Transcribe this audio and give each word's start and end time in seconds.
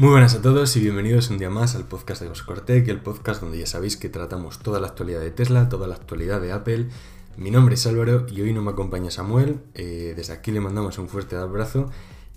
Muy 0.00 0.08
buenas 0.08 0.34
a 0.34 0.40
todos 0.40 0.74
y 0.76 0.80
bienvenidos 0.80 1.28
un 1.28 1.36
día 1.36 1.50
más 1.50 1.74
al 1.74 1.84
podcast 1.84 2.22
de 2.22 2.28
Goscortec, 2.28 2.88
el 2.88 3.02
podcast 3.02 3.42
donde 3.42 3.58
ya 3.58 3.66
sabéis 3.66 3.98
que 3.98 4.08
tratamos 4.08 4.58
toda 4.60 4.80
la 4.80 4.86
actualidad 4.86 5.20
de 5.20 5.30
Tesla, 5.30 5.68
toda 5.68 5.86
la 5.86 5.94
actualidad 5.94 6.40
de 6.40 6.52
Apple. 6.52 6.88
Mi 7.36 7.50
nombre 7.50 7.74
es 7.74 7.86
Álvaro 7.86 8.24
y 8.26 8.40
hoy 8.40 8.54
no 8.54 8.62
me 8.62 8.70
acompaña 8.70 9.10
Samuel. 9.10 9.60
Eh, 9.74 10.14
desde 10.16 10.32
aquí 10.32 10.52
le 10.52 10.60
mandamos 10.60 10.96
un 10.96 11.10
fuerte 11.10 11.36
abrazo. 11.36 11.90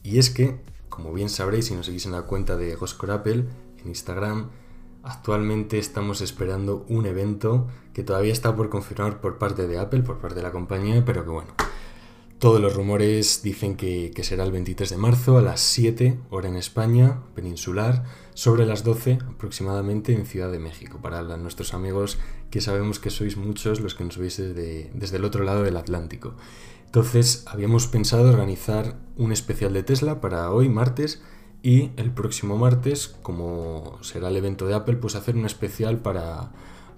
Y 0.04 0.18
es 0.18 0.30
que, 0.30 0.60
como 0.90 1.14
bien 1.14 1.30
sabréis 1.30 1.68
si 1.68 1.74
nos 1.74 1.86
seguís 1.86 2.06
en 2.06 2.12
la 2.12 2.24
cuenta 2.24 2.58
de 2.58 2.76
Goscor 2.76 3.12
Apple 3.12 3.46
en 3.78 3.88
Instagram, 3.88 4.50
actualmente 5.02 5.80
estamos 5.80 6.20
esperando 6.20 6.86
un 6.90 7.06
evento 7.06 7.70
que 7.94 8.04
todavía 8.04 8.34
está 8.34 8.58
por 8.58 8.70
confirmar 8.70 9.22
por 9.22 9.38
parte 9.38 9.68
de 9.68 9.80
Apple, 9.80 10.02
por 10.02 10.18
parte 10.18 10.36
de 10.36 10.44
la 10.44 10.52
compañía, 10.52 11.06
pero 11.06 11.24
que 11.24 11.30
bueno, 11.30 11.54
todos 12.44 12.60
los 12.60 12.76
rumores 12.76 13.42
dicen 13.42 13.78
que, 13.78 14.12
será 14.22 14.44
el 14.44 14.52
23 14.52 14.90
de 14.90 14.98
marzo 14.98 15.38
a 15.38 15.42
las 15.42 15.62
7, 15.62 16.20
hora 16.30 16.50
en 16.50 16.58
España, 16.58 17.22
peninsular, 17.36 18.04
sobre 18.34 18.66
las 18.66 18.84
12 18.84 19.20
aproximadamente 19.30 20.12
en 20.14 20.26
Ciudad 20.26 20.52
de 20.52 20.60
México, 20.60 21.00
para 21.02 21.24
nuestros 21.38 21.74
amigos 21.74 22.18
que 22.52 22.60
sabemos 22.60 23.00
que 23.00 23.12
sois 23.12 23.38
muchos 23.38 23.80
los 23.80 23.96
que 23.96 24.04
nos 24.04 24.18
veis 24.18 24.36
desde, 24.36 24.92
desde 24.94 25.16
el 25.16 25.24
otro 25.24 25.46
lado 25.46 25.64
del 25.64 25.78
Atlántico. 25.78 26.36
Entonces, 26.86 27.46
habíamos 27.48 27.88
pensado 27.88 28.28
organizar 28.28 29.00
un 29.16 29.32
especial 29.32 29.72
de 29.72 29.84
Tesla 29.84 30.20
para 30.20 30.52
hoy, 30.52 30.68
martes, 30.68 31.22
y 31.62 31.92
el 31.96 32.12
próximo 32.12 32.58
martes, 32.58 33.08
como 33.22 34.00
será 34.02 34.28
el 34.28 34.36
evento 34.36 34.68
de 34.68 34.74
Apple, 34.74 34.98
pues 34.98 35.16
hacer 35.16 35.38
un 35.38 35.46
especial 35.46 36.00
para 36.00 36.52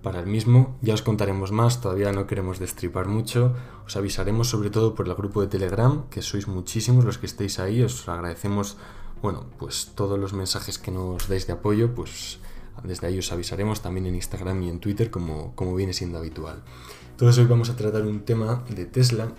para 0.06 0.20
el 0.20 0.28
mismo. 0.28 0.78
Ya 0.84 0.94
os 0.94 1.02
contaremos 1.02 1.52
más, 1.52 1.82
todavía 1.82 2.12
no 2.12 2.28
queremos 2.28 2.60
destripar 2.60 3.08
mucho. 3.08 3.56
Os 3.88 3.98
avisaremos 3.98 4.48
sobre 4.48 4.70
todo 4.70 4.94
por 4.94 5.08
el 5.08 5.16
grupo 5.16 5.42
de 5.42 5.48
Telegram, 5.48 6.08
que 6.12 6.22
sois 6.22 6.48
muchísimos 6.48 7.04
los 7.06 7.18
que 7.18 7.26
estéis 7.26 7.58
ahí. 7.58 7.82
Os 7.82 8.08
agradecemos, 8.08 8.78
bueno, 9.24 9.48
pues 9.58 9.94
todos 9.96 10.20
los 10.20 10.34
mensajes 10.34 10.78
que 10.78 10.92
nos 10.92 11.28
dais 11.28 11.48
de 11.48 11.54
apoyo, 11.54 11.96
pues 11.96 12.38
desde 12.84 13.08
ahí 13.08 13.18
os 13.18 13.32
avisaremos 13.32 13.82
también 13.82 14.06
en 14.06 14.14
Instagram 14.14 14.62
y 14.62 14.70
en 14.70 14.80
Twitter, 14.80 15.10
como, 15.10 15.56
como 15.56 15.74
viene 15.74 15.92
siendo 15.92 16.20
habitual. 16.20 16.62
Entonces 17.10 17.40
hoy 17.40 17.50
vamos 17.50 17.72
a 17.72 17.76
tratar 17.76 18.04
un 18.04 18.20
tema 18.26 18.64
de 18.70 18.86
Tesla, 18.86 19.30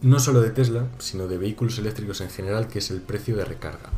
no 0.00 0.20
solo 0.20 0.42
de 0.42 0.50
Tesla, 0.50 0.86
sino 0.98 1.26
de 1.26 1.38
vehículos 1.38 1.76
eléctricos 1.80 2.20
en 2.20 2.30
general, 2.30 2.68
que 2.68 2.78
es 2.78 2.92
el 2.92 3.00
precio 3.00 3.34
de 3.34 3.44
recarga. 3.44 3.90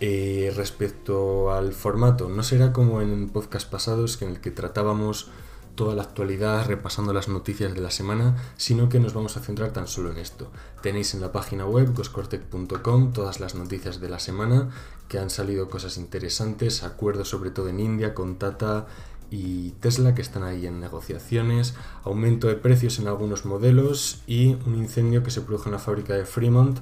Eh, 0.00 0.52
respecto 0.54 1.52
al 1.52 1.72
formato, 1.72 2.28
no 2.28 2.42
será 2.42 2.72
como 2.72 3.00
en 3.02 3.28
podcast 3.30 3.68
pasados 3.68 4.20
en 4.22 4.30
el 4.30 4.40
que 4.40 4.52
tratábamos 4.52 5.28
toda 5.74 5.94
la 5.94 6.02
actualidad 6.02 6.66
repasando 6.66 7.12
las 7.12 7.28
noticias 7.28 7.72
de 7.72 7.80
la 7.80 7.90
semana, 7.90 8.36
sino 8.56 8.88
que 8.88 8.98
nos 8.98 9.14
vamos 9.14 9.36
a 9.36 9.40
centrar 9.40 9.72
tan 9.72 9.86
solo 9.86 10.10
en 10.10 10.18
esto. 10.18 10.50
Tenéis 10.82 11.14
en 11.14 11.20
la 11.20 11.30
página 11.30 11.66
web 11.66 11.94
goscortec.com 11.94 13.12
todas 13.12 13.38
las 13.38 13.54
noticias 13.54 14.00
de 14.00 14.08
la 14.08 14.18
semana, 14.18 14.70
que 15.08 15.18
han 15.18 15.30
salido 15.30 15.70
cosas 15.70 15.96
interesantes, 15.96 16.82
acuerdos 16.82 17.28
sobre 17.28 17.50
todo 17.50 17.68
en 17.68 17.78
India 17.78 18.12
con 18.12 18.38
Tata 18.38 18.86
y 19.30 19.70
Tesla 19.80 20.14
que 20.14 20.22
están 20.22 20.42
ahí 20.42 20.66
en 20.66 20.80
negociaciones, 20.80 21.74
aumento 22.02 22.48
de 22.48 22.56
precios 22.56 22.98
en 22.98 23.06
algunos 23.06 23.44
modelos 23.44 24.22
y 24.26 24.56
un 24.66 24.74
incendio 24.74 25.22
que 25.22 25.30
se 25.30 25.42
produjo 25.42 25.66
en 25.66 25.72
la 25.72 25.78
fábrica 25.78 26.14
de 26.14 26.24
Fremont, 26.24 26.78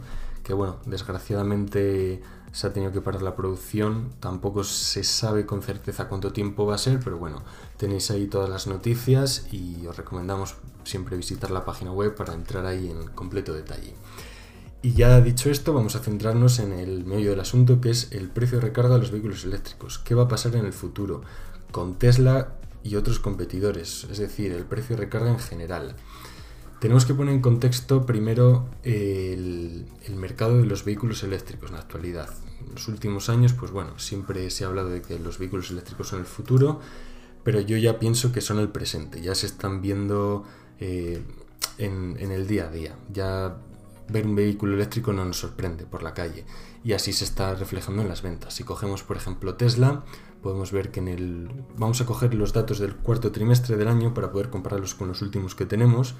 que 0.46 0.54
bueno, 0.54 0.76
desgraciadamente 0.86 2.22
se 2.52 2.68
ha 2.68 2.72
tenido 2.72 2.92
que 2.92 3.00
parar 3.00 3.20
la 3.20 3.34
producción, 3.34 4.12
tampoco 4.20 4.62
se 4.62 5.02
sabe 5.02 5.44
con 5.44 5.60
certeza 5.60 6.06
cuánto 6.06 6.32
tiempo 6.32 6.64
va 6.64 6.76
a 6.76 6.78
ser, 6.78 7.00
pero 7.02 7.18
bueno, 7.18 7.42
tenéis 7.76 8.12
ahí 8.12 8.28
todas 8.28 8.48
las 8.48 8.68
noticias 8.68 9.48
y 9.50 9.84
os 9.88 9.96
recomendamos 9.96 10.54
siempre 10.84 11.16
visitar 11.16 11.50
la 11.50 11.64
página 11.64 11.90
web 11.90 12.14
para 12.14 12.32
entrar 12.32 12.64
ahí 12.64 12.88
en 12.88 13.08
completo 13.08 13.54
detalle. 13.54 13.94
Y 14.82 14.92
ya 14.92 15.20
dicho 15.20 15.50
esto, 15.50 15.74
vamos 15.74 15.96
a 15.96 15.98
centrarnos 15.98 16.60
en 16.60 16.72
el 16.72 17.04
medio 17.04 17.30
del 17.30 17.40
asunto, 17.40 17.80
que 17.80 17.90
es 17.90 18.12
el 18.12 18.28
precio 18.28 18.60
de 18.60 18.66
recarga 18.66 18.94
de 18.94 19.00
los 19.00 19.10
vehículos 19.10 19.44
eléctricos. 19.44 19.98
¿Qué 19.98 20.14
va 20.14 20.22
a 20.22 20.28
pasar 20.28 20.54
en 20.54 20.64
el 20.64 20.72
futuro 20.72 21.22
con 21.72 21.96
Tesla 21.96 22.52
y 22.84 22.94
otros 22.94 23.18
competidores? 23.18 24.06
Es 24.12 24.18
decir, 24.18 24.52
el 24.52 24.64
precio 24.64 24.94
de 24.94 25.02
recarga 25.02 25.30
en 25.30 25.40
general. 25.40 25.96
Tenemos 26.80 27.06
que 27.06 27.14
poner 27.14 27.34
en 27.34 27.40
contexto 27.40 28.04
primero 28.04 28.68
el, 28.82 29.86
mercado 30.16 30.58
de 30.58 30.66
los 30.66 30.84
vehículos 30.84 31.22
eléctricos 31.22 31.70
en 31.70 31.76
la 31.76 31.82
actualidad. 31.82 32.28
En 32.60 32.74
los 32.74 32.88
últimos 32.88 33.28
años, 33.30 33.54
pues 33.54 33.70
bueno, 33.70 33.98
siempre 33.98 34.50
se 34.50 34.64
ha 34.64 34.68
hablado 34.68 34.90
de 34.90 35.00
que 35.00 35.18
los 35.18 35.38
vehículos 35.38 35.70
eléctricos 35.70 36.08
son 36.08 36.20
el 36.20 36.26
futuro, 36.26 36.80
pero 37.44 37.60
yo 37.60 37.78
ya 37.78 37.98
pienso 37.98 38.30
que 38.30 38.42
son 38.42 38.58
el 38.58 38.68
presente, 38.68 39.22
ya 39.22 39.34
se 39.34 39.46
están 39.46 39.80
viendo 39.80 40.44
eh, 40.78 41.22
en, 41.78 42.16
en, 42.18 42.30
el 42.30 42.46
día 42.46 42.66
a 42.66 42.70
día. 42.70 42.96
Ya 43.10 43.56
ver 44.08 44.26
un 44.26 44.36
vehículo 44.36 44.74
eléctrico 44.74 45.12
no 45.12 45.24
nos 45.24 45.38
sorprende 45.38 45.84
por 45.86 46.02
la 46.02 46.14
calle 46.14 46.44
y 46.84 46.92
así 46.92 47.12
se 47.12 47.24
está 47.24 47.54
reflejando 47.54 48.02
en 48.02 48.08
las 48.08 48.22
ventas. 48.22 48.54
Si 48.54 48.64
cogemos, 48.64 49.02
por 49.02 49.16
ejemplo, 49.16 49.54
Tesla, 49.54 50.04
podemos 50.42 50.72
ver 50.72 50.90
que 50.90 51.00
en 51.00 51.08
el... 51.08 51.50
Vamos 51.76 52.00
a 52.02 52.06
coger 52.06 52.34
los 52.34 52.52
datos 52.52 52.78
del 52.78 52.94
cuarto 52.96 53.32
trimestre 53.32 53.76
del 53.76 53.88
año 53.88 54.12
para 54.12 54.30
poder 54.30 54.50
compararlos 54.50 54.94
con 54.94 55.08
los 55.08 55.22
últimos 55.22 55.54
que 55.54 55.66
tenemos 55.66 56.14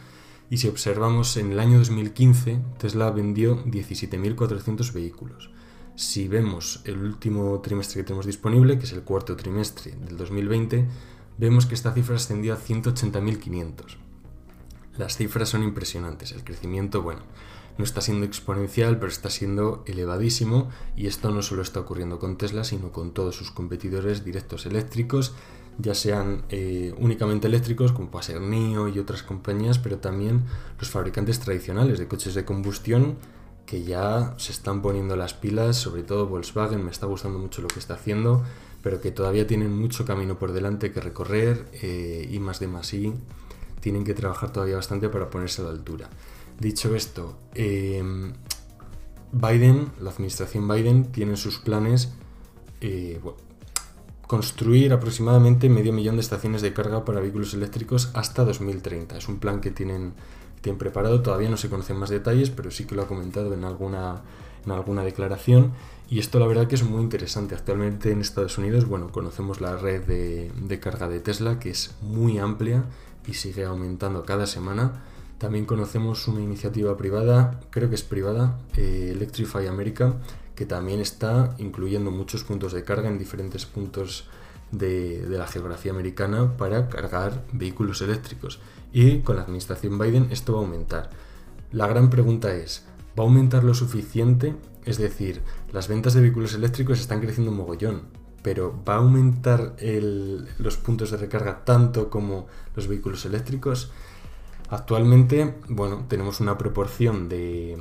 y 0.51 0.59
si 0.59 0.69
observamos 0.69 1.37
en 1.37 1.53
el 1.53 1.61
año 1.61 1.79
2015, 1.79 2.61
Tesla 2.79 3.11
vendió 3.11 3.65
17.400 3.65 4.93
vehículos. 4.93 5.51
Si 5.97 6.29
vemos 6.29 6.83
el 6.84 6.99
último 6.99 7.61
trimestre 7.61 8.01
que 8.01 8.05
tenemos 8.05 8.27
disponible, 8.27 8.79
que 8.79 8.84
es 8.84 8.93
el 8.93 9.03
cuarto 9.03 9.34
trimestre 9.34 9.93
del 9.93 10.17
2020, 10.17 10.87
vemos 11.39 11.67
que 11.67 11.75
esta 11.75 11.93
cifra 11.93 12.17
ascendió 12.17 12.55
a 12.55 12.59
180.500. 12.59 13.97
Las 14.99 15.17
cifras 15.17 15.49
son 15.49 15.62
impresionantes, 15.62 16.33
el 16.33 16.45
crecimiento, 16.45 17.03
bueno, 17.03 17.23
no 17.78 17.84
está 17.84 18.01
siendo 18.01 18.25
exponencial, 18.25 18.99
pero 18.99 19.11
está 19.11 19.28
siendo 19.28 19.84
elevadísimo 19.87 20.71
y 20.97 21.07
esto 21.07 21.31
no 21.31 21.43
solo 21.43 21.63
está 21.63 21.81
ocurriendo 21.81 22.19
con 22.19 22.39
Tesla, 22.39 22.65
sino 22.65 22.93
con 22.93 23.13
todos 23.13 23.37
sus 23.37 23.51
competidores 23.51 24.25
directos 24.25 24.65
eléctricos 24.65 25.34
ya 25.79 25.95
sean 25.95 26.43
eh, 26.49 26.95
únicamente 26.99 27.47
eléctricos, 27.47 27.93
como 27.93 28.11
puede 28.11 28.25
ser 28.25 28.41
NIO 28.41 28.89
y 28.89 28.99
otras 28.99 29.23
compañías, 29.23 29.79
pero 29.79 29.99
también 29.99 30.45
los 30.79 30.91
fabricantes 30.91 31.41
tradicionales 31.41 31.99
de 31.99 32.09
coches 32.09 32.35
de 32.35 32.45
combustión 32.45 33.17
que 33.67 33.83
ya 33.83 34.35
se 34.39 34.53
están 34.53 34.81
poniendo 34.81 35.17
las 35.17 35.35
pilas, 35.35 35.77
sobre 35.77 36.05
todo 36.05 36.27
Volkswagen, 36.29 36.85
me 36.85 36.91
está 36.91 37.07
gustando 37.07 37.39
mucho 37.39 37.63
lo 37.63 37.69
que 37.69 37.81
está 37.81 37.95
haciendo, 37.95 38.45
pero 38.83 39.01
que 39.01 39.11
todavía 39.11 39.47
tienen 39.47 39.77
mucho 39.77 40.05
camino 40.05 40.39
por 40.39 40.53
delante 40.53 40.93
que 40.93 41.01
recorrer 41.01 41.67
eh, 41.83 42.29
y 42.31 42.39
más 42.39 42.61
de 42.61 42.69
más 42.69 42.95
y 42.95 43.13
tienen 43.81 44.05
que 44.05 44.15
trabajar 44.15 44.53
todavía 44.53 44.77
bastante 44.77 45.09
para 45.09 45.29
ponerse 45.29 45.63
a 45.63 45.65
la 45.67 45.73
altura. 45.73 46.09
Dicho 46.59 46.95
esto, 46.95 47.37
em, 47.55 48.33
Biden, 49.33 49.91
la 50.01 50.11
administración 50.11 50.67
Biden, 50.69 51.07
tiene 51.13 51.37
sus 51.37 51.59
planes 51.59 52.13
eh, 52.81 53.21
construir 54.27 54.93
aproximadamente 54.93 55.69
medio 55.69 55.93
millón 55.93 56.17
de 56.17 56.23
estaciones 56.23 56.63
de 56.63 56.73
carga 56.73 57.05
para 57.05 57.21
vehículos 57.21 57.55
eléctricos 57.55 58.11
hasta 58.15 58.45
2030. 58.45 59.17
Es 59.17 59.29
un 59.29 59.39
plan 59.39 59.61
que 59.61 59.71
tienen, 59.71 60.15
tienen 60.61 60.79
preparado, 60.79 61.23
todavía 61.23 61.49
no 61.49 61.57
se 61.57 61.71
conocen 61.71 61.97
más 61.97 62.11
detalles, 62.11 62.51
pero 62.51 62.71
sí 62.71 62.85
que 62.85 62.95
lo 62.95 63.03
ha 63.03 63.07
comentado 63.07 63.55
en 63.55 63.65
alguna, 63.65 64.23
en 64.65 64.73
alguna 64.73 65.05
declaración. 65.05 65.73
Y 66.09 66.19
esto 66.19 66.39
la 66.39 66.47
verdad 66.47 66.67
que 66.67 66.75
es 66.75 66.85
muy 66.85 67.03
interesante. 67.03 67.55
Actualmente 67.55 68.11
en 68.11 68.21
Estados 68.21 68.59
Unidos, 68.59 68.87
bueno, 68.87 69.11
conocemos 69.11 69.61
la 69.61 69.77
red 69.77 70.03
de, 70.05 70.81
carga 70.81 71.09
de 71.09 71.21
Tesla, 71.21 71.59
que 71.59 71.71
es 71.71 71.95
muy 72.01 72.39
amplia 72.39 72.85
y 73.27 73.35
sigue 73.35 73.65
aumentando 73.65 74.25
cada 74.25 74.47
semana. 74.47 75.03
También 75.39 75.67
conocemos 75.67 76.29
una 76.29 76.41
iniciativa 76.41 76.97
privada, 76.97 77.61
creo 77.71 77.89
que 77.89 77.97
es 77.97 78.03
privada, 78.03 78.59
eh, 78.77 79.11
Electrify 79.15 79.67
America, 79.67 80.15
que 80.56 80.67
también 80.67 81.00
está 81.00 81.55
incluyendo 81.59 82.11
muchos 82.11 82.43
puntos 82.43 82.72
de 82.72 82.83
carga 82.83 83.09
en 83.09 83.19
diferentes 83.19 83.67
puntos 83.67 84.28
de, 84.72 85.25
la 85.28 85.47
geografía 85.47 85.93
americana 85.93 86.56
para 86.56 86.89
cargar 86.89 87.44
vehículos 87.53 88.00
eléctricos. 88.03 88.59
Y 88.93 89.21
con 89.21 89.37
la 89.37 89.43
administración 89.43 89.99
Biden 89.99 90.28
esto 90.31 90.55
va 90.55 90.61
a 90.61 90.62
aumentar. 90.62 91.11
La 91.72 91.87
gran 91.87 92.11
pregunta 92.11 92.55
es, 92.55 92.87
¿va 93.19 93.22
a 93.22 93.27
aumentar 93.27 93.65
lo 93.65 93.75
suficiente? 93.75 94.57
Es 94.84 94.98
decir, 94.98 95.42
las 95.72 95.89
ventas 95.89 96.15
de 96.15 96.22
vehículos 96.22 96.54
eléctricos 96.54 97.01
están 97.01 97.21
creciendo 97.21 97.51
un 97.51 97.59
mogollón, 97.59 98.03
pero 98.42 98.83
¿va 98.89 98.95
a 98.95 98.98
aumentar 98.98 99.77
los 100.59 100.77
puntos 100.78 101.10
de 101.10 101.19
recarga 101.19 101.65
tanto 101.65 102.09
como 102.09 102.47
los 102.75 102.89
vehículos 102.89 103.27
eléctricos? 103.27 103.91
Actualmente, 104.71 105.57
bueno, 105.69 106.07
tenemos 106.09 106.41
una 106.41 106.57
proporción 106.57 107.28
de, 107.28 107.77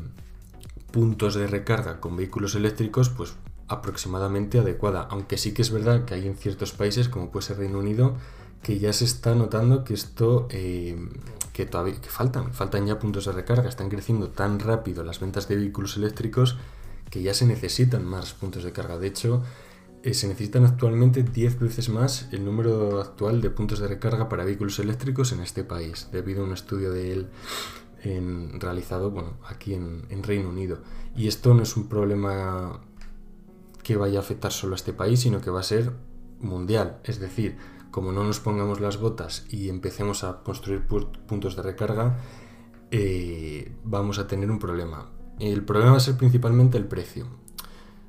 puntos 0.95 1.35
de 1.35 1.45
recarga 1.45 1.99
con 1.99 2.15
vehículos 2.15 2.55
eléctricos, 2.55 3.09
pues 3.09 3.33
aproximadamente 3.67 4.59
adecuada. 4.59 5.05
Aunque 5.11 5.37
sí 5.37 5.53
que 5.53 5.61
es 5.61 5.69
verdad 5.69 6.05
que 6.05 6.13
hay 6.13 6.25
en 6.25 6.37
ciertos 6.37 6.71
países, 6.71 7.09
como 7.09 7.31
puede 7.31 7.45
ser 7.45 7.57
Reino 7.57 7.79
Unido, 7.79 8.15
que 8.63 8.79
ya 8.79 8.93
se 8.93 9.03
está 9.03 9.35
notando 9.35 9.83
que 9.83 9.93
esto, 9.93 10.47
eh, 10.51 10.95
que 11.51 11.65
todavía 11.65 11.99
que 11.99 12.07
faltan, 12.07 12.53
faltan 12.53 12.87
ya 12.87 12.97
puntos 12.97 13.25
de 13.25 13.33
recarga, 13.33 13.67
están 13.67 13.89
creciendo 13.89 14.29
tan 14.29 14.57
rápido 14.57 15.03
las 15.03 15.19
ventas 15.19 15.49
de 15.49 15.57
vehículos 15.57 15.97
eléctricos 15.97 16.55
que 17.09 17.21
ya 17.21 17.33
se 17.33 17.45
necesitan 17.45 18.05
más 18.05 18.31
puntos 18.31 18.63
de 18.63 18.71
carga. 18.71 18.97
De 18.97 19.07
hecho, 19.07 19.43
eh, 20.01 20.13
se 20.13 20.29
necesitan 20.29 20.63
actualmente 20.63 21.23
10 21.23 21.59
veces 21.59 21.89
más 21.89 22.29
el 22.31 22.45
número 22.45 23.01
actual 23.01 23.41
de 23.41 23.49
puntos 23.49 23.79
de 23.79 23.89
recarga 23.89 24.29
para 24.29 24.45
vehículos 24.45 24.79
eléctricos 24.79 25.33
en 25.33 25.41
este 25.41 25.65
país, 25.65 26.07
debido 26.13 26.43
a 26.43 26.45
un 26.45 26.53
estudio 26.53 26.93
de 26.93 27.11
realizado 28.59 29.11
bueno, 29.11 29.33
aquí 29.47 29.73
en, 29.73 30.23
Reino 30.23 30.49
Unido. 30.49 30.79
Y 31.15 31.27
esto 31.27 31.53
no 31.53 31.63
es 31.63 31.75
un 31.77 31.87
problema 31.87 32.81
que 33.83 33.95
vaya 33.95 34.19
a 34.19 34.21
afectar 34.21 34.51
solo 34.51 34.73
a 34.73 34.75
este 34.75 34.93
país, 34.93 35.19
sino 35.21 35.41
que 35.41 35.49
va 35.49 35.59
a 35.59 35.63
ser 35.63 35.93
mundial. 36.39 36.99
Es 37.03 37.19
decir, 37.19 37.57
como 37.91 38.11
no 38.11 38.23
nos 38.23 38.39
pongamos 38.39 38.79
las 38.79 38.97
botas 38.97 39.45
y 39.49 39.69
empecemos 39.69 40.23
a 40.23 40.43
construir 40.43 40.85
puntos 40.85 41.55
de 41.55 41.61
recarga, 41.61 42.17
eh, 42.91 43.75
vamos 43.83 44.19
a 44.19 44.27
tener 44.27 44.51
un 44.51 44.59
problema. 44.59 45.11
El 45.39 45.63
problema 45.63 45.91
va 45.91 45.97
a 45.97 46.01
ser 46.01 46.17
principalmente 46.17 46.77
el 46.77 46.85
precio. 46.85 47.27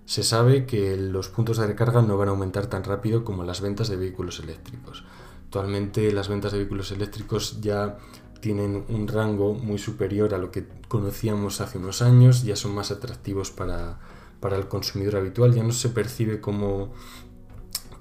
Se 0.05 0.23
sabe 0.23 0.67
que 0.67 0.97
los 0.97 1.29
puntos 1.29 1.59
de 1.59 1.67
recarga 1.67 2.01
no 2.01 2.17
van 2.17 2.29
a 2.29 2.31
aumentar 2.31 2.69
tan 2.69 2.85
rápido 2.85 3.25
como 3.25 3.43
las 3.43 3.61
ventas 3.61 3.89
de 3.89 3.97
vehículos 3.97 4.39
eléctricos. 4.39 5.05
Actualmente 5.47 6.13
las 6.13 6.29
ventas 6.29 6.53
de 6.53 6.59
vehículos 6.59 6.93
eléctricos 6.93 7.61
ya 7.61 7.99
tienen 8.47 8.85
un 8.91 9.09
rango 9.09 9.55
muy 9.55 9.77
superior 9.77 10.33
a 10.33 10.39
lo 10.39 10.53
que 10.53 10.65
conocíamos 10.87 11.61
hace 11.61 11.79
unos 11.79 12.01
años, 12.01 12.45
ya 12.45 12.55
son 12.55 12.77
más 12.77 12.93
atractivos 12.93 13.51
para, 13.51 13.99
para 14.39 14.57
el 14.57 14.69
consumidor 14.69 15.17
habitual, 15.17 15.53
ya 15.53 15.65
no 15.65 15.73
se 15.73 15.89
percibe 15.89 16.41
como 16.41 16.93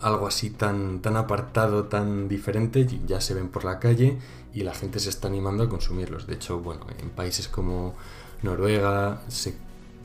algo 0.01 0.27
así 0.27 0.51
tan, 0.51 1.01
tan 1.01 1.17
apartado, 1.17 1.85
tan 1.85 2.27
diferente, 2.27 2.87
ya 3.07 3.21
se 3.21 3.33
ven 3.33 3.49
por 3.49 3.65
la 3.65 3.79
calle 3.79 4.19
y 4.53 4.61
la 4.61 4.75
gente 4.75 4.99
se 4.99 5.09
está 5.09 5.29
animando 5.29 5.63
a 5.63 5.67
consumirlos. 5.67 6.27
De 6.27 6.35
hecho, 6.35 6.59
bueno, 6.59 6.85
en 6.99 7.09
países 7.09 7.47
como 7.47 7.95
Noruega 8.43 9.23
se, 9.27 9.55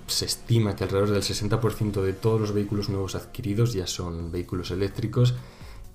se 0.07 0.25
estima 0.25 0.75
que 0.75 0.85
alrededor 0.85 1.11
del 1.11 1.23
60% 1.23 2.01
de 2.01 2.15
todos 2.15 2.41
los 2.41 2.55
vehículos 2.55 2.89
nuevos 2.89 3.15
adquiridos 3.15 3.75
ya 3.75 3.87
son 3.87 4.33
vehículos 4.33 4.71
eléctricos 4.71 5.35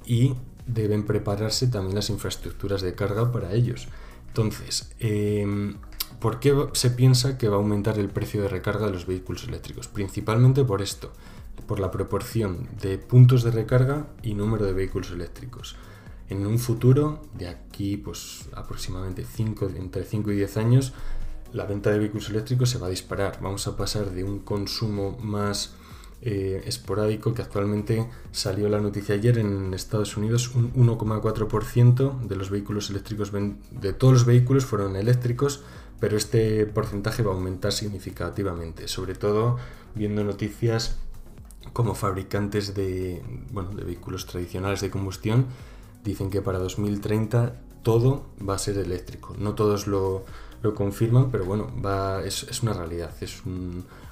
y 0.06 0.36
deben 0.68 1.04
prepararse 1.04 1.66
también 1.66 1.96
las 1.96 2.12
infraestructuras 2.12 2.84
de 2.84 2.94
carga 2.94 3.32
para 3.32 3.52
ellos. 3.54 3.88
Entonces, 4.36 4.92
em, 5.00 5.78
¿por 6.20 6.42
qué 6.42 6.54
se 6.74 6.90
piensa 6.90 7.38
que 7.38 7.48
va 7.48 7.56
a 7.56 7.60
aumentar 7.60 7.98
el 7.98 8.10
precio 8.10 8.42
de 8.42 8.50
recarga 8.50 8.88
de 8.88 8.92
los 8.92 9.06
vehículos 9.06 9.46
eléctricos? 9.46 9.88
Principalmente 9.88 10.66
por 10.66 10.82
esto 10.82 11.14
por 11.68 11.80
la 11.80 11.90
proporción 11.90 12.68
de 12.82 12.98
puntos 12.98 13.44
de 13.44 13.52
recarga 13.52 14.08
y 14.22 14.34
número 14.34 14.66
de 14.66 14.74
vehículos 14.74 15.10
eléctricos. 15.12 15.78
En 16.28 16.46
un 16.46 16.60
futuro, 16.60 17.22
de 17.34 17.48
aquí 17.48 17.96
pues 17.96 18.50
aproximadamente 18.54 19.24
5, 19.24 19.72
entre 19.78 20.04
5 20.04 20.34
y 20.34 20.36
10 20.36 20.58
años, 20.58 20.94
la 21.54 21.66
venta 21.66 21.92
de 21.92 22.00
vehículos 22.00 22.30
eléctricos 22.30 22.70
se 22.70 22.78
va 22.78 22.88
a 22.88 22.90
disparar. 22.90 23.40
Vamos 23.42 23.68
a 23.68 23.78
pasar 23.78 24.12
de 24.12 24.26
un 24.26 24.40
consumo 24.40 25.18
más 25.22 25.76
eh, 26.26 26.64
esporádico 26.66 27.34
que 27.34 27.42
actualmente 27.42 28.10
salió 28.32 28.68
la 28.68 28.82
noticia 28.82 29.16
ayer 29.16 29.38
en 29.38 29.74
Estados 29.74 30.18
Unidos, 30.18 30.54
un 30.56 30.74
1,4% 30.74 32.20
de 32.22 32.36
los 32.36 32.50
vehículos 32.50 32.90
eléctricos, 32.90 33.32
de 33.32 33.94
todos 33.94 34.14
los 34.14 34.26
vehículos 34.26 34.66
fueron 34.66 34.96
eléctricos, 34.96 35.64
pero 36.00 36.18
este 36.18 36.66
porcentaje 36.66 37.24
va 37.24 37.32
a 37.32 37.36
aumentar 37.36 37.72
significativamente, 37.72 38.88
sobre 38.88 39.16
todo 39.16 39.58
viendo 39.94 40.24
noticias 40.24 40.98
como 41.74 41.96
fabricantes 41.96 42.76
de, 42.76 43.22
de 43.76 43.84
vehículos 43.84 44.26
tradicionales 44.26 44.82
de 44.82 44.90
combustión 44.90 45.46
dicen 46.04 46.30
que 46.30 46.42
para 46.42 46.60
2030 46.60 47.56
todo 47.84 48.26
va 48.48 48.56
a 48.56 48.58
ser 48.58 48.78
eléctrico. 48.78 49.36
No 49.38 49.54
todos 49.54 49.88
lo, 49.88 50.24
confirman, 50.74 51.30
pero 51.30 51.46
bueno, 51.46 51.70
va, 51.86 52.24
es, 52.24 52.64
una 52.64 52.74
realidad, 52.74 53.12
es 53.22 53.44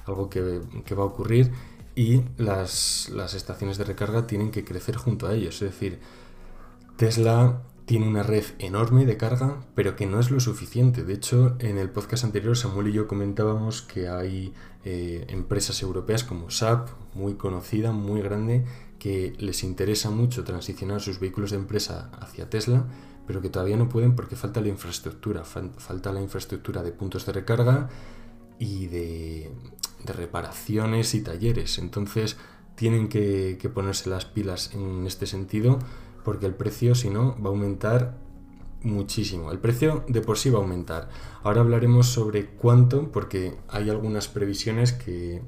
algo 0.06 0.30
que, 0.30 0.40
va 0.40 1.02
a 1.02 1.06
ocurrir 1.06 1.50
y 1.94 2.22
las, 2.36 3.10
las 3.10 3.34
estaciones 3.34 3.78
de 3.78 3.84
recarga 3.84 4.26
tienen 4.26 4.50
que 4.50 4.64
crecer 4.64 4.96
junto 4.96 5.26
a 5.26 5.34
ellos. 5.34 5.54
Es 5.62 5.70
decir, 5.72 6.00
Tesla 6.96 7.62
tiene 7.86 8.08
una 8.08 8.22
red 8.22 8.44
enorme 8.58 9.04
de 9.04 9.16
carga, 9.16 9.60
pero 9.74 9.94
que 9.94 10.06
no 10.06 10.18
es 10.18 10.30
lo 10.30 10.40
suficiente. 10.40 11.04
De 11.04 11.14
hecho, 11.14 11.56
en 11.58 11.78
el 11.78 11.90
podcast 11.90 12.24
anterior 12.24 12.56
Samuel 12.56 12.88
y 12.88 12.92
yo 12.92 13.06
comentábamos 13.06 13.82
que 13.82 14.08
hay 14.08 14.54
eh, 14.84 15.26
empresas 15.28 15.82
europeas 15.82 16.24
como 16.24 16.50
SAP, 16.50 16.88
muy 17.14 17.34
conocida, 17.34 17.92
muy 17.92 18.22
grande, 18.22 18.64
que 18.98 19.34
les 19.38 19.62
interesa 19.64 20.10
mucho 20.10 20.44
transicionar 20.44 21.00
sus 21.00 21.20
vehículos 21.20 21.50
de 21.50 21.58
empresa 21.58 22.10
hacia 22.18 22.48
Tesla, 22.48 22.86
pero 23.26 23.42
que 23.42 23.50
todavía 23.50 23.76
no 23.76 23.88
pueden 23.88 24.16
porque 24.16 24.36
falta 24.36 24.60
la 24.60 24.68
infraestructura, 24.68 25.44
falta 25.44 26.12
la 26.12 26.22
infraestructura 26.22 26.82
de 26.82 26.92
puntos 26.92 27.26
de 27.26 27.32
recarga 27.32 27.88
y 28.58 28.86
de, 28.86 29.52
reparaciones 30.12 31.14
y 31.14 31.22
talleres. 31.22 31.78
Entonces 31.78 32.36
tienen 32.74 33.08
que 33.08 33.70
ponerse 33.72 34.10
las 34.10 34.24
pilas 34.24 34.72
en 34.74 35.06
este 35.06 35.26
sentido 35.26 35.78
porque 36.24 36.46
el 36.46 36.54
precio, 36.54 36.94
si 36.94 37.10
no, 37.10 37.36
va 37.40 37.50
a 37.50 37.52
aumentar 37.52 38.16
muchísimo. 38.82 39.52
El 39.52 39.58
precio 39.58 40.04
de 40.08 40.20
por 40.20 40.38
sí 40.38 40.50
va 40.50 40.58
a 40.58 40.62
aumentar. 40.62 41.08
Ahora 41.42 41.60
hablaremos 41.60 42.06
sobre 42.08 42.46
cuánto, 42.46 43.12
porque 43.12 43.54
hay 43.68 43.90
algunas 43.90 44.28
previsiones 44.28 44.92
que, 44.92 45.42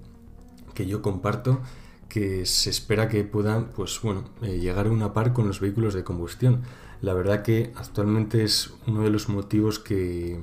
yo 0.77 1.03
comparto 1.03 1.61
que 2.09 2.47
se 2.47 2.71
espera 2.71 3.09
que 3.09 3.25
puedan 3.25 3.71
pues 3.71 4.01
bueno, 4.03 4.25
eh, 4.43 4.59
llegar 4.59 4.87
a 4.87 4.91
una 4.91 5.13
par 5.13 5.33
con 5.33 5.49
los 5.49 5.61
vehículos 5.61 5.95
de 5.95 6.05
combustión. 6.05 6.63
La 7.01 7.15
verdad 7.15 7.43
que 7.43 7.73
actualmente 7.75 8.45
es 8.45 8.75
uno 8.87 9.03
de 9.03 9.11
los 9.11 9.29
motivos 9.29 9.79
que 9.79 10.41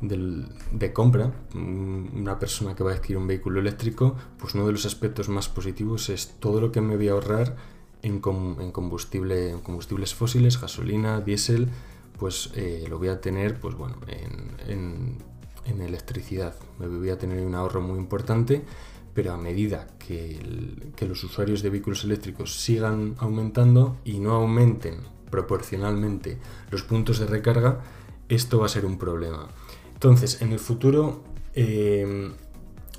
de 0.00 0.92
compra, 0.92 1.32
una 1.54 2.38
persona 2.38 2.74
que 2.74 2.84
va 2.84 2.92
a 2.92 2.94
adquirir 2.94 3.18
un 3.18 3.26
vehículo 3.26 3.60
eléctrico, 3.60 4.14
pues 4.38 4.54
uno 4.54 4.66
de 4.66 4.72
los 4.72 4.84
aspectos 4.84 5.28
más 5.28 5.48
positivos 5.48 6.10
es 6.10 6.34
todo 6.38 6.60
lo 6.60 6.70
que 6.70 6.80
me 6.80 6.96
voy 6.96 7.08
a 7.08 7.12
ahorrar 7.12 7.56
en, 8.02 8.20
combustible, 8.20 9.50
en 9.50 9.60
combustibles 9.60 10.14
fósiles, 10.14 10.60
gasolina, 10.60 11.20
diésel, 11.20 11.68
pues 12.18 12.50
eh, 12.54 12.84
lo 12.88 12.98
voy 12.98 13.08
a 13.08 13.20
tener 13.20 13.58
pues 13.58 13.74
bueno, 13.74 13.96
en, 14.66 15.18
electricidad. 15.80 16.54
Me 16.78 16.86
voy 16.86 17.10
a 17.10 17.18
tener 17.18 17.44
un 17.44 17.54
ahorro 17.54 17.80
muy 17.80 17.98
importante, 17.98 18.64
pero 19.12 19.32
a 19.32 19.36
medida 19.36 19.88
que, 19.98 20.40
los 21.06 21.22
usuarios 21.24 21.62
de 21.62 21.70
vehículos 21.70 22.04
eléctricos 22.04 22.60
sigan 22.60 23.14
aumentando 23.18 23.96
y 24.04 24.18
no 24.18 24.32
aumenten 24.32 25.00
proporcionalmente 25.30 26.38
los 26.70 26.82
puntos 26.82 27.18
de 27.18 27.26
recarga, 27.26 27.80
esto 28.28 28.60
va 28.60 28.66
a 28.66 28.68
ser 28.68 28.86
un 28.86 28.98
problema. 28.98 29.48
Entonces, 29.96 30.42
en 30.42 30.52
el 30.52 30.58
futuro, 30.58 31.24
eh, 31.54 32.30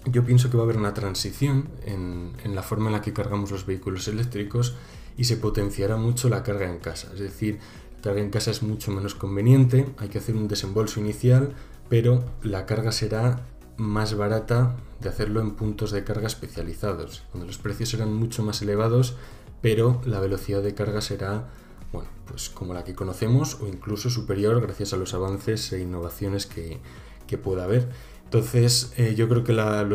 yo 0.06 0.26
pienso 0.26 0.50
que 0.50 0.58
va 0.58 0.64
a 0.64 0.66
haber 0.66 0.78
una 0.78 0.96
transición 0.96 1.70
en, 1.86 2.34
la 2.56 2.64
forma 2.64 2.88
en 2.88 2.94
la 2.94 3.02
que 3.02 3.14
cargamos 3.14 3.52
los 3.52 3.68
vehículos 3.68 4.08
eléctricos 4.08 4.76
y 5.16 5.26
se 5.26 5.38
potenciará 5.38 5.96
mucho 5.98 6.28
la 6.28 6.42
carga 6.42 6.66
en 6.66 6.80
casa. 6.80 7.12
Es 7.14 7.20
decir, 7.20 7.60
carga 8.02 8.22
en 8.22 8.32
casa 8.32 8.50
es 8.50 8.64
mucho 8.64 8.92
menos 8.92 9.14
conveniente, 9.14 9.86
hay 9.98 10.10
que 10.10 10.18
hacer 10.18 10.36
un 10.36 10.48
desembolso 10.48 11.00
inicial, 11.00 11.54
pero 11.88 12.24
la 12.42 12.66
carga 12.66 12.92
será 12.92 13.46
más 13.78 14.16
barata 14.16 14.76
de 15.00 15.10
hacerlo 15.10 15.40
en 15.40 15.52
puntos 15.52 15.92
de 15.92 16.04
carga 16.04 16.26
especializados, 16.26 17.24
donde 17.32 17.46
los 17.46 17.60
precios 17.60 17.90
serán 17.90 18.12
mucho 18.12 18.42
más 18.42 18.64
elevados, 18.64 19.18
pero 19.62 20.02
la 20.04 20.20
velocidad 20.20 20.64
de 20.64 20.74
carga 20.74 21.02
será 21.02 21.48
bueno, 21.92 22.10
pues 22.26 22.50
como 22.50 22.74
la 22.74 22.84
que 22.84 22.96
conocemos 22.96 23.58
o 23.62 23.68
incluso 23.68 24.10
superior 24.10 24.62
gracias 24.62 24.94
a 24.94 24.98
los 24.98 25.14
avances 25.14 25.72
e 25.74 25.80
innovaciones 25.80 26.46
que, 26.46 26.80
que 27.28 27.38
pueda 27.38 27.64
haber. 27.66 27.90
Entonces, 28.28 28.92
eh, 28.98 29.16
yo 29.16 29.30
creo 29.30 29.46
que 29.46 29.54
la, 29.54 29.88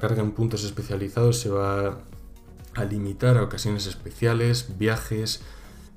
carga 0.00 0.20
en 0.20 0.32
puntos 0.32 0.64
especializados 0.64 1.38
se 1.38 1.48
va 1.48 1.98
a 2.74 2.84
limitar 2.84 3.38
a 3.38 3.42
ocasiones 3.42 3.86
especiales, 3.86 4.76
viajes, 4.78 5.40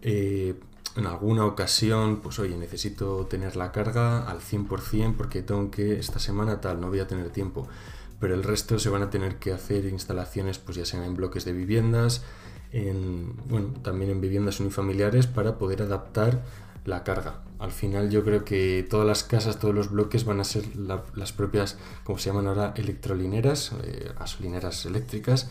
eh, 0.01 0.55
en 0.95 1.05
alguna 1.07 1.45
ocasión, 1.45 2.21
pues 2.21 2.39
oye, 2.39 2.55
necesito 2.55 3.25
tener 3.25 3.57
la 3.57 3.73
carga 3.73 4.29
al 4.29 4.39
100% 4.39 5.15
porque 5.17 5.41
tengo 5.41 5.71
que 5.71 5.99
esta 5.99 6.19
semana 6.19 6.61
tal, 6.61 6.79
no 6.79 6.87
voy 6.87 6.99
a 6.99 7.07
tener 7.07 7.31
tiempo. 7.31 7.67
Pero 8.19 8.33
el 8.33 8.43
resto 8.43 8.79
se 8.79 8.87
van 8.87 9.01
a 9.01 9.09
tener 9.09 9.35
que 9.35 9.51
hacer 9.51 9.85
instalaciones, 9.85 10.59
pues 10.59 10.77
ya 10.77 10.85
sean 10.85 11.03
en 11.03 11.15
bloques 11.15 11.43
de 11.43 11.51
viviendas, 11.51 12.23
en, 12.73 13.35
bueno, 13.47 13.69
también 13.83 14.09
en 14.09 14.19
viviendas 14.19 14.59
unifamiliares 14.59 15.27
para 15.27 15.57
poder 15.57 15.83
adaptar 15.83 16.43
la 16.85 17.03
carga. 17.03 17.43
Al 17.59 17.71
final 17.71 18.09
yo 18.09 18.25
creo 18.25 18.43
que 18.43 18.85
todas 18.89 19.07
las 19.07 19.23
casas, 19.23 19.59
todos 19.59 19.73
los 19.73 19.91
bloques 19.91 20.25
van 20.25 20.41
a 20.41 20.43
ser 20.43 20.65
las 20.75 21.31
propias, 21.31 21.77
como 22.03 22.17
se 22.17 22.29
llaman 22.29 22.47
ahora, 22.47 22.73
electrolineras, 22.75 23.71
eh, 23.83 24.11
gasolineras 24.19 24.85
eléctricas 24.85 25.49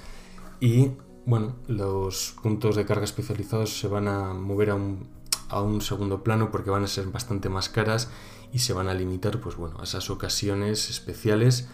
y 0.61 0.91
bueno, 1.25 1.55
los 1.69 2.35
puntos 2.43 2.75
de 2.75 2.85
carga 2.85 3.05
especializados 3.05 3.79
se 3.79 3.87
van 3.87 4.09
a 4.09 4.35
mover 4.35 4.71
a 4.71 4.75
un, 4.75 5.09
a 5.49 5.63
un 5.63 5.81
segundo 5.81 6.25
plano 6.25 6.51
porque 6.51 6.71
van 6.71 6.83
a 6.83 6.89
ser 6.89 7.07
bastante 7.07 7.49
más 7.49 7.69
caras 7.69 8.11
y 8.53 8.59
se 8.59 8.73
van 8.73 8.89
a 8.89 8.95
limitar 8.95 9.41
pues 9.41 9.57
bueno, 9.57 9.79
a 9.79 9.85
esas 9.85 10.11
ocasiones 10.11 10.91
especiales 10.91 11.69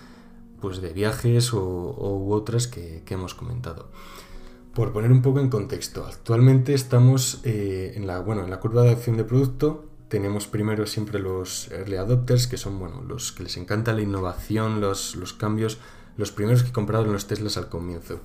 pues 0.60 0.82
de 0.82 0.92
viajes 0.92 1.54
o, 1.54 1.58
u 1.60 2.32
otras 2.32 2.68
que 2.68 3.02
hemos 3.08 3.34
comentado. 3.34 3.88
Por 4.78 4.92
poner 4.92 5.10
un 5.10 5.22
poco 5.22 5.40
en 5.40 5.50
contexto, 5.50 6.06
actualmente 6.06 6.72
estamos 6.72 7.40
eh, 7.42 7.94
en, 7.96 8.06
la, 8.06 8.20
bueno, 8.20 8.44
en 8.44 8.50
la 8.50 8.60
curva 8.60 8.82
de 8.82 8.90
acción 8.90 9.16
de 9.16 9.24
producto. 9.24 9.86
Tenemos 10.06 10.46
primero 10.46 10.86
siempre 10.86 11.18
los 11.18 11.68
early 11.72 11.96
adopters, 11.96 12.46
que 12.46 12.56
son 12.56 12.78
bueno, 12.78 13.02
los 13.02 13.32
que 13.32 13.42
les 13.42 13.56
encanta 13.56 13.92
la 13.92 14.02
innovación, 14.02 14.80
los, 14.80 15.16
los 15.16 15.32
cambios, 15.32 15.78
los 16.16 16.30
primeros 16.30 16.62
que 16.62 16.70
compraron 16.70 17.12
los 17.12 17.26
Teslas 17.26 17.56
al 17.56 17.68
comienzo. 17.68 18.20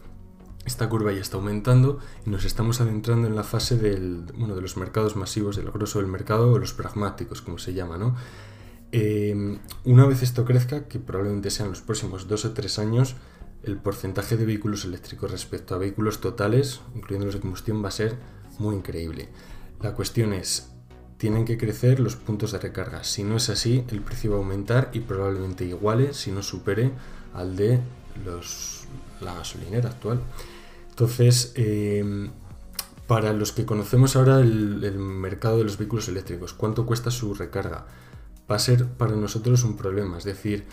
Esta 0.64 0.88
curva 0.90 1.12
ya 1.12 1.22
está 1.22 1.38
aumentando 1.38 1.98
y 2.24 2.30
nos 2.30 2.46
estamos 2.46 2.80
adentrando 2.82 3.28
en 3.28 3.36
la 3.36 3.44
fase 3.44 3.76
del, 3.76 4.24
bueno, 4.38 4.54
de 4.54 4.62
los 4.62 4.78
mercados 4.78 5.16
masivos, 5.16 5.56
del 5.56 5.72
grosso 5.72 5.98
del 5.98 6.08
mercado 6.08 6.52
o 6.52 6.60
los 6.60 6.74
pragmáticos, 6.74 7.42
como 7.42 7.58
se 7.58 7.74
llama. 7.74 7.98
¿no? 7.98 8.16
Eh, 8.92 9.58
una 9.86 10.06
vez 10.06 10.22
esto 10.22 10.46
crezca, 10.46 10.88
que 10.88 11.00
probablemente 11.00 11.50
sean 11.50 11.70
los 11.70 11.82
próximos 11.82 12.28
dos 12.28 12.46
o 12.46 12.54
tres 12.54 12.78
años, 12.78 13.16
el 13.63 13.77
porcentaje 13.77 14.38
de 14.38 14.46
vehículos 14.46 14.86
eléctricos 14.86 15.32
respecto 15.32 15.74
a 15.74 15.77
vehículos 15.77 16.20
totales, 16.20 16.82
incluyendo 16.96 17.25
los 17.25 17.36
de 17.36 17.41
combustión, 17.41 17.84
va 17.84 17.88
a 17.88 17.91
ser 17.91 18.15
muy 18.60 18.75
increíble. 18.75 19.29
La 19.82 19.93
cuestión 19.93 20.34
es, 20.34 20.72
tienen 21.17 21.46
que 21.46 21.58
crecer 21.58 22.00
los 22.00 22.15
puntos 22.15 22.51
de 22.51 22.60
recarga. 22.60 23.03
Si 23.03 23.24
no 23.24 23.38
es 23.38 23.50
así, 23.50 23.86
el 23.89 24.01
precio 24.01 24.32
va 24.32 24.38
a 24.38 24.39
aumentar 24.39 24.89
y 24.93 25.00
probablemente 25.00 25.65
iguale, 25.65 26.13
si 26.13 26.32
no 26.32 26.43
supere, 26.43 26.91
al 27.34 27.55
de 27.55 27.79
los, 28.25 28.86
la 29.22 29.34
gasolinera 29.34 29.89
actual. 29.89 30.22
Entonces, 30.89 31.53
em, 31.55 32.32
para 33.08 33.34
los 33.34 33.51
que 33.51 33.65
conocemos 33.65 34.15
ahora 34.15 34.39
el, 34.39 34.84
el, 34.84 34.98
mercado 34.98 35.58
de 35.58 35.63
los 35.63 35.77
vehículos 35.77 36.08
eléctricos, 36.10 36.53
¿cuánto 36.53 36.86
cuesta 36.86 37.12
su 37.12 37.34
recarga? 37.34 37.86
Va 38.50 38.58
a 38.58 38.60
ser 38.60 38.88
para 38.88 39.15
nosotros 39.15 39.63
un 39.63 39.77
problema, 39.77 40.17
es 40.17 40.25
decir, 40.25 40.65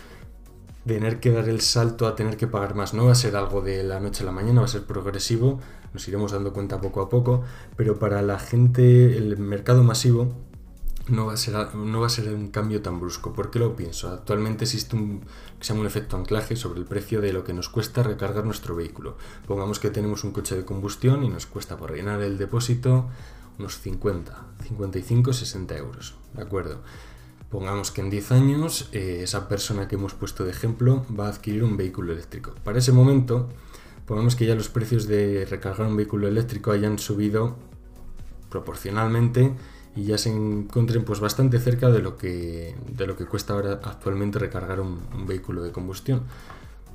tener 0.85 1.19
que 1.19 1.31
dar 1.31 1.47
el 1.47 1.61
salto 1.61 2.07
a 2.07 2.15
tener 2.15 2.37
que 2.37 2.47
pagar 2.47 2.75
más. 2.75 2.93
No 2.93 3.05
va 3.05 3.11
a 3.11 3.15
ser 3.15 3.35
algo 3.35 3.61
de 3.61 3.83
la 3.83 3.99
noche 3.99 4.23
a 4.23 4.25
la 4.25 4.31
mañana, 4.31 4.61
va 4.61 4.65
a 4.65 4.69
ser 4.69 4.83
progresivo, 4.83 5.59
nos 5.93 6.07
iremos 6.07 6.31
dando 6.31 6.53
cuenta 6.53 6.81
poco 6.81 7.01
a 7.01 7.09
poco, 7.09 7.43
pero 7.75 7.99
para 7.99 8.21
la 8.21 8.39
gente, 8.39 9.17
el 9.17 9.37
mercado 9.37 9.83
masivo, 9.83 10.33
no 11.07 11.25
va, 11.25 11.33
a 11.33 11.37
ser, 11.37 11.75
no 11.75 11.99
va 11.99 12.07
a 12.07 12.09
ser 12.09 12.33
un 12.33 12.49
cambio 12.49 12.81
tan 12.81 12.99
brusco. 12.99 13.33
¿Por 13.33 13.51
qué 13.51 13.59
lo 13.59 13.75
pienso? 13.75 14.09
Actualmente 14.09 14.65
existe 14.65 14.95
un 14.95 15.21
que 15.59 15.65
se 15.65 15.73
llama 15.73 15.81
un 15.81 15.87
efecto 15.87 16.15
anclaje 16.15 16.55
sobre 16.55 16.79
el 16.79 16.85
precio 16.85 17.21
de 17.21 17.33
lo 17.33 17.43
que 17.43 17.53
nos 17.53 17.69
cuesta 17.69 18.01
recargar 18.01 18.45
nuestro 18.45 18.75
vehículo. 18.75 19.17
Pongamos 19.45 19.79
que 19.79 19.89
tenemos 19.89 20.23
un 20.23 20.31
coche 20.31 20.55
de 20.55 20.65
combustión 20.65 21.23
y 21.23 21.29
nos 21.29 21.45
cuesta 21.45 21.77
por 21.77 21.91
rellenar 21.91 22.21
el 22.21 22.37
depósito 22.37 23.09
unos 23.59 23.79
50, 23.79 24.45
55, 24.63 25.33
60 25.33 25.77
euros. 25.77 26.15
¿De 26.33 26.41
acuerdo? 26.41 26.81
Pongamos 27.51 27.91
que 27.91 27.99
en 27.99 28.09
10 28.09 28.31
años 28.31 28.87
eh, 28.93 29.19
esa 29.23 29.49
persona 29.49 29.89
que 29.89 29.95
hemos 29.95 30.13
puesto 30.13 30.45
de 30.45 30.51
ejemplo 30.51 31.05
va 31.19 31.25
a 31.25 31.29
adquirir 31.29 31.65
un 31.65 31.75
vehículo 31.75 32.13
eléctrico. 32.13 32.55
Para 32.63 32.79
ese 32.79 32.93
momento, 32.93 33.49
pongamos 34.05 34.37
que 34.37 34.45
ya 34.45 34.55
los 34.55 34.69
precios 34.69 35.05
de 35.05 35.45
recargar 35.45 35.85
un 35.87 35.97
vehículo 35.97 36.29
eléctrico 36.29 36.71
hayan 36.71 36.97
subido 36.97 37.57
proporcionalmente 38.49 39.53
y 39.97 40.05
ya 40.05 40.17
se 40.17 40.29
encuentren 40.29 41.03
pues 41.03 41.19
bastante 41.19 41.59
cerca 41.59 41.89
de 41.89 41.99
lo 41.99 42.15
que, 42.15 42.73
de 42.87 43.05
lo 43.05 43.17
que 43.17 43.25
cuesta 43.25 43.53
ahora 43.53 43.81
actualmente 43.83 44.39
recargar 44.39 44.79
un, 44.79 45.01
vehículo 45.27 45.61
de 45.61 45.73
combustión. 45.73 46.23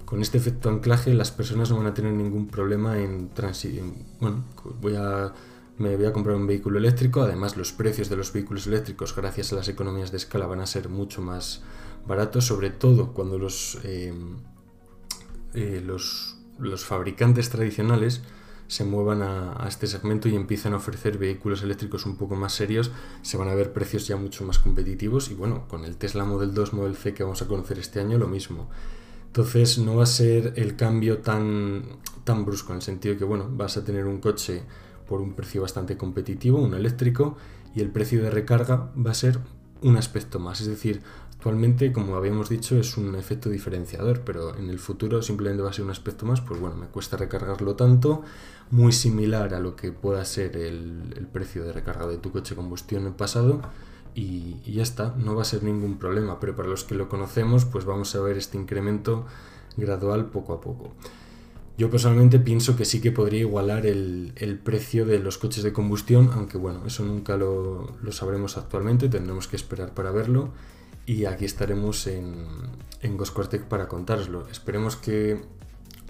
Con 0.06 0.22
este 0.22 0.38
efecto 0.38 0.70
anclaje 0.70 1.12
las 1.12 1.32
personas 1.32 1.68
no 1.68 1.76
van 1.76 1.86
a 1.86 1.92
tener 1.92 2.14
ningún 2.14 2.46
problema 2.46 2.98
en 2.98 3.28
transitar. 3.28 3.84
Bueno, 4.20 4.44
voy 4.80 4.94
a 4.96 5.34
me 5.78 5.96
voy 5.96 6.06
a 6.06 6.12
comprar 6.12 6.36
un 6.36 6.46
vehículo 6.46 6.78
eléctrico, 6.78 7.22
además 7.22 7.56
los 7.56 7.72
precios 7.72 8.08
de 8.08 8.16
los 8.16 8.32
vehículos 8.32 8.66
eléctricos 8.66 9.14
gracias 9.14 9.52
a 9.52 9.56
las 9.56 9.68
economías 9.68 10.10
de 10.10 10.16
escala 10.16 10.46
van 10.46 10.60
a 10.60 10.66
ser 10.66 10.88
mucho 10.88 11.20
más 11.20 11.62
baratos, 12.06 12.46
sobre 12.46 12.70
todo 12.70 13.12
cuando 13.12 13.38
los, 13.38 13.78
eh, 13.84 14.14
eh, 15.54 15.82
los, 15.84 16.38
los, 16.58 16.84
fabricantes 16.84 17.50
tradicionales 17.50 18.22
se 18.68 18.84
muevan 18.84 19.22
a, 19.22 19.66
este 19.68 19.86
segmento 19.86 20.28
y 20.28 20.34
empiezan 20.34 20.72
a 20.72 20.76
ofrecer 20.76 21.18
vehículos 21.18 21.62
eléctricos 21.62 22.06
un 22.06 22.16
poco 22.16 22.36
más 22.36 22.54
serios, 22.54 22.90
se 23.22 23.36
van 23.36 23.48
a 23.48 23.54
ver 23.54 23.72
precios 23.72 24.06
ya 24.06 24.16
mucho 24.16 24.44
más 24.44 24.58
competitivos 24.58 25.30
y 25.30 25.34
bueno, 25.34 25.68
con 25.68 25.84
el 25.84 25.96
Tesla 25.96 26.24
Model 26.24 26.54
2, 26.54 26.72
Model 26.72 26.96
C 26.96 27.12
que 27.12 27.22
vamos 27.22 27.42
a 27.42 27.48
conocer 27.48 27.78
este 27.78 28.00
año 28.00 28.18
lo 28.18 28.28
mismo. 28.28 28.70
Entonces 29.26 29.76
no 29.78 29.96
va 29.96 30.04
a 30.04 30.06
ser 30.06 30.54
el 30.56 30.76
cambio 30.76 31.18
tan, 31.18 31.84
tan 32.24 32.46
brusco, 32.46 32.72
en 32.72 32.76
el 32.76 32.82
sentido 32.82 33.14
de 33.14 33.18
que 33.18 33.24
bueno, 33.24 33.46
vas 33.50 33.76
a 33.76 33.84
tener 33.84 34.06
un 34.06 34.18
coche 34.18 34.62
por 35.08 35.20
un 35.20 35.34
precio 35.34 35.62
bastante 35.62 35.96
competitivo, 35.96 36.58
un 36.58 36.74
eléctrico, 36.74 37.36
y 37.74 37.80
el 37.80 37.90
precio 37.90 38.22
de 38.22 38.30
recarga 38.30 38.90
va 38.96 39.10
a 39.10 39.14
ser 39.14 39.38
un 39.82 39.96
aspecto 39.96 40.38
más. 40.38 40.60
Es 40.60 40.66
decir, 40.66 41.02
actualmente, 41.32 41.92
como 41.92 42.16
habíamos 42.16 42.48
dicho, 42.48 42.78
es 42.78 42.96
un 42.96 43.14
efecto 43.14 43.50
diferenciador, 43.50 44.22
pero 44.22 44.56
en 44.56 44.70
el 44.70 44.78
futuro 44.78 45.22
simplemente 45.22 45.62
va 45.62 45.70
a 45.70 45.72
ser 45.72 45.84
un 45.84 45.90
aspecto 45.90 46.26
más, 46.26 46.40
pues 46.40 46.58
bueno, 46.60 46.76
me 46.76 46.86
cuesta 46.86 47.16
recargarlo 47.16 47.76
tanto, 47.76 48.22
muy 48.70 48.92
similar 48.92 49.54
a 49.54 49.60
lo 49.60 49.76
que 49.76 49.92
pueda 49.92 50.24
ser 50.24 50.56
el, 50.56 51.14
el 51.16 51.26
precio 51.26 51.64
de 51.64 51.72
recarga 51.72 52.06
de 52.06 52.18
tu 52.18 52.32
coche 52.32 52.54
combustión 52.54 53.06
en 53.06 53.14
pasado. 53.14 53.60
Y, 54.14 54.62
y 54.64 54.72
ya 54.72 54.82
está, 54.82 55.14
no 55.18 55.34
va 55.34 55.42
a 55.42 55.44
ser 55.44 55.62
ningún 55.62 55.98
problema, 55.98 56.40
pero 56.40 56.56
para 56.56 56.68
los 56.68 56.84
que 56.84 56.94
lo 56.94 57.10
conocemos, 57.10 57.66
pues 57.66 57.84
vamos 57.84 58.14
a 58.14 58.20
ver 58.22 58.38
este 58.38 58.56
incremento 58.56 59.26
gradual 59.76 60.30
poco 60.30 60.54
a 60.54 60.60
poco. 60.62 60.94
Yo 61.78 61.90
personalmente 61.90 62.38
pienso 62.38 62.74
que 62.74 62.86
sí 62.86 63.00
que 63.00 63.12
podría 63.12 63.40
igualar 63.40 63.84
el, 63.84 64.32
el, 64.36 64.58
precio 64.58 65.04
de 65.04 65.18
los 65.18 65.36
coches 65.36 65.62
de 65.62 65.74
combustión, 65.74 66.30
aunque 66.32 66.56
bueno, 66.56 66.86
eso 66.86 67.04
nunca 67.04 67.36
lo, 67.36 67.94
lo, 68.02 68.12
sabremos 68.12 68.56
actualmente, 68.56 69.10
tendremos 69.10 69.46
que 69.46 69.56
esperar 69.56 69.92
para 69.92 70.10
verlo 70.10 70.52
y 71.04 71.26
aquí 71.26 71.44
estaremos 71.44 72.06
en, 72.06 72.46
en 73.02 73.16
Goscortec 73.18 73.64
para 73.64 73.88
contároslo. 73.88 74.48
Esperemos 74.48 74.96
que 74.96 75.42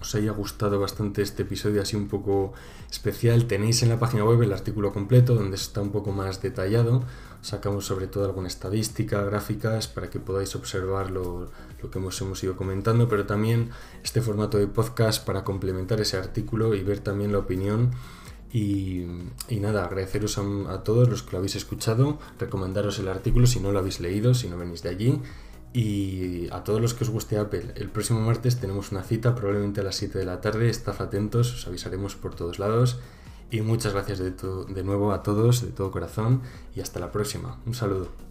os 0.01 0.15
haya 0.15 0.33
gustado 0.33 0.79
bastante 0.79 1.23
este 1.23 1.43
episodio 1.43 1.83
así 1.83 1.97
un 1.97 2.09
poco 2.09 2.53
especial. 2.91 3.47
Tenéis 3.47 3.83
en 3.83 3.89
la 3.89 3.99
página 3.99 4.25
web 4.25 4.43
el 4.43 4.53
artículo 4.53 4.93
completo 4.93 5.35
donde 5.35 5.57
está 5.57 5.81
un 5.81 5.91
poco 5.91 6.13
más 6.13 6.43
detallado. 6.43 7.03
Sacamos 7.43 7.87
sobre 7.87 8.07
todo 8.07 8.25
alguna 8.25 8.49
estadística, 8.49 9.23
gráficas 9.23 9.89
para 9.89 10.11
que 10.11 10.19
podáis 10.19 10.55
observar 10.55 11.11
lo, 11.11 11.51
lo 11.83 11.91
que 11.91 11.99
hemos, 11.99 12.21
hemos 12.21 12.43
ido 12.43 12.57
comentando, 12.57 13.09
pero 13.09 13.27
también 13.27 13.71
este 14.03 14.21
formato 14.21 14.59
de 14.59 14.67
podcast 14.67 15.25
para 15.25 15.45
complementar 15.45 16.01
ese 16.01 16.17
artículo 16.17 16.75
y 16.75 16.83
ver 16.83 17.01
también 17.01 17.33
la 17.33 17.39
opinión. 17.39 17.93
Y, 18.53 19.05
nada, 19.61 19.85
agradeceros 19.85 20.39
a, 20.39 20.43
a 20.73 20.83
todos 20.83 21.09
los 21.09 21.23
que 21.23 21.33
lo 21.33 21.39
habéis 21.39 21.57
escuchado, 21.57 22.19
recomendaros 22.39 22.99
el 22.99 23.09
artículo 23.09 23.47
si 23.47 23.61
no 23.61 23.71
lo 23.71 23.79
habéis 23.79 24.01
leído, 24.01 24.35
si 24.35 24.49
no 24.49 24.57
venís 24.57 24.83
de 24.83 24.89
allí. 24.89 25.21
Y 25.73 26.49
a 26.51 26.65
todos 26.65 26.81
los 26.81 26.95
que 26.95 27.05
os 27.05 27.11
guste 27.11 27.39
Apple, 27.39 27.73
el 27.77 27.91
próximo 27.91 28.21
martes 28.21 28.59
tenemos 28.59 28.93
una 28.93 29.03
cita, 29.03 29.35
probablemente 29.35 29.83
a 29.83 29.85
las 29.85 29.97
7 29.97 30.19
de 30.19 30.25
la 30.25 30.41
tarde. 30.41 30.71
Estad 30.71 31.01
atentos, 31.03 31.53
os 31.53 31.67
avisaremos 31.67 32.17
por 32.17 32.35
todos 32.35 32.59
lados. 32.59 32.99
Y 33.51 33.61
muchas 33.61 33.93
gracias 33.93 34.19
de, 34.19 34.31
de 34.31 34.83
nuevo 34.83 35.13
a 35.13 35.23
todos, 35.23 35.63
de 35.63 35.73
todo 35.73 35.91
corazón. 35.91 36.43
Y 36.75 36.81
hasta 36.81 36.99
la 36.99 37.13
próxima. 37.13 37.59
Un 37.67 37.75
saludo. 37.75 38.26